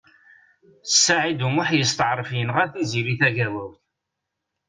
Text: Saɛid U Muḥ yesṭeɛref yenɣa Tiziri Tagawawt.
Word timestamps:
Saɛid 1.03 1.39
U 1.47 1.49
Muḥ 1.55 1.69
yesṭeɛref 1.77 2.29
yenɣa 2.37 2.65
Tiziri 2.73 3.15
Tagawawt. 3.21 3.77